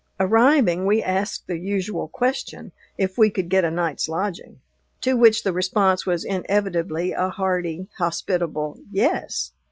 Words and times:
Arriving, 0.19 0.87
we 0.87 0.99
asked 1.03 1.45
the 1.45 1.59
usual 1.59 2.07
question, 2.07 2.71
if 2.97 3.19
we 3.19 3.29
could 3.29 3.49
get 3.49 3.63
a 3.63 3.69
night's 3.69 4.09
lodging, 4.09 4.59
to 4.99 5.13
which 5.13 5.43
the 5.43 5.53
response 5.53 6.07
was 6.07 6.25
inevitably 6.25 7.11
a 7.11 7.29
hearty, 7.29 7.85
hospitable 7.99 8.79
"Yes." 8.91 9.51